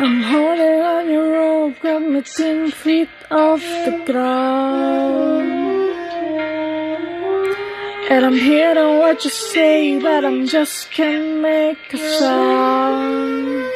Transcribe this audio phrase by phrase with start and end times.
[0.00, 5.50] I'm holding on your rope, got me ten feet off the ground.
[8.08, 13.66] And I'm hearing what you say, but I'm just can't make a sound.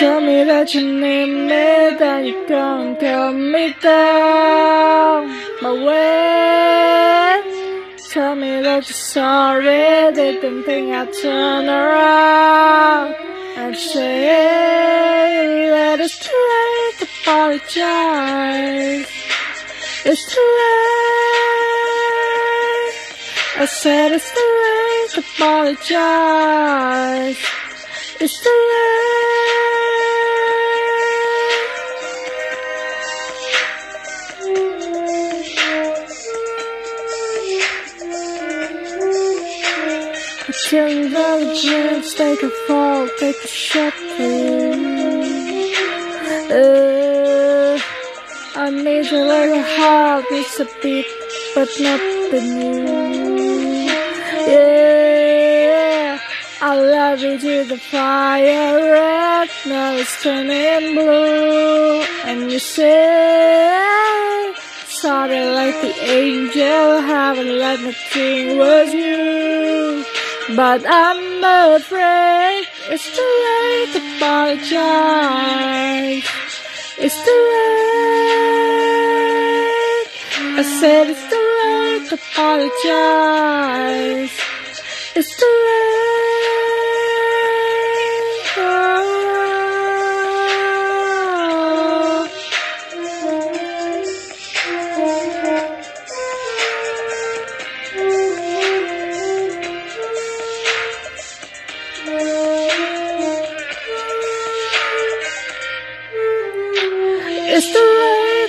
[0.00, 5.28] Tell me that you need me, then you come tell me down
[5.62, 6.18] my way.
[8.10, 12.37] Tell me that you're sorry, didn't think I'd turn around
[13.78, 19.06] say that it's too late to apologize.
[20.04, 20.98] It's too late.
[23.60, 27.38] I said it's too late to apologize.
[28.20, 29.37] It's too late.
[40.70, 43.94] The chance, take a fall, take a shot.
[46.50, 47.78] Uh,
[48.54, 51.06] I need you like heart, it's a beat,
[51.54, 53.86] but not the new.
[54.46, 56.18] Yeah,
[56.60, 64.52] I love you to the fire red, now it's turning blue, and you say,
[64.84, 69.57] sorry like the angel, haven't let me think was you.
[70.58, 71.44] But I'm
[71.76, 74.66] afraid it's too late to apologize.
[76.98, 78.18] It's too late.
[80.58, 83.54] I said it's too late to apologize.
[85.14, 86.07] It's too late.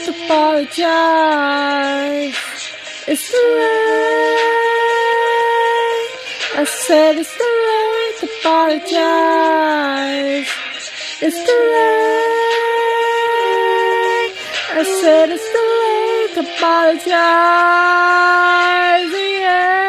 [0.09, 0.89] Apologize.
[3.07, 3.89] It's too late.
[6.61, 8.89] I said it's too late to apologize.
[11.21, 12.29] It's too late.
[14.79, 17.09] I said it's too late to apologize.
[19.43, 19.79] Yeah.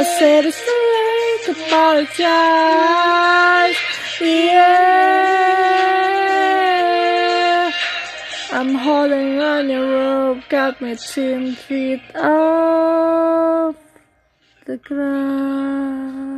[0.00, 2.18] I said it's too late to apologize.
[4.20, 6.07] Yeah.
[8.58, 13.76] I'm holding on your rope, got me ten feet off
[14.66, 16.37] the ground.